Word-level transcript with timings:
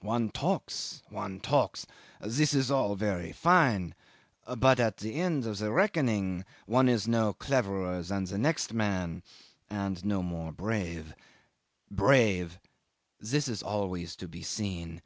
One 0.00 0.30
talks, 0.30 1.02
one 1.10 1.40
talks; 1.40 1.86
this 2.18 2.54
is 2.54 2.70
all 2.70 2.96
very 2.96 3.32
fine; 3.32 3.94
but 4.56 4.80
at 4.80 4.96
the 4.96 5.16
end 5.16 5.44
of 5.44 5.58
the 5.58 5.70
reckoning 5.72 6.46
one 6.64 6.88
is 6.88 7.06
no 7.06 7.34
cleverer 7.34 8.00
than 8.02 8.24
the 8.24 8.38
next 8.38 8.72
man 8.72 9.22
and 9.68 10.02
no 10.02 10.22
more 10.22 10.52
brave. 10.52 11.14
Brave! 11.90 12.58
This 13.20 13.46
is 13.46 13.62
always 13.62 14.16
to 14.16 14.26
be 14.26 14.40
seen. 14.42 15.02